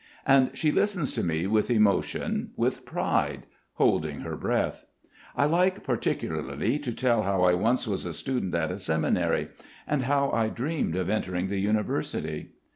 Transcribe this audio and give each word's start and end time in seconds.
And 0.25 0.49
she 0.57 0.71
listens 0.71 1.13
to 1.13 1.23
me 1.23 1.45
with 1.45 1.69
emotion, 1.69 2.53
with 2.55 2.87
pride, 2.87 3.45
holding 3.73 4.21
her 4.21 4.35
breath. 4.35 4.83
I 5.37 5.45
like 5.45 5.83
particularly 5.83 6.79
to 6.79 6.91
tell 6.91 7.21
how 7.21 7.43
I 7.43 7.53
once 7.53 7.85
was 7.87 8.03
a 8.03 8.11
student 8.15 8.55
at 8.55 8.71
a 8.71 8.79
seminary 8.79 9.49
and 9.85 10.05
how 10.05 10.31
I 10.31 10.49
dreamed 10.49 10.95
of 10.95 11.07
entering 11.07 11.49
the 11.49 11.59
University. 11.59 12.53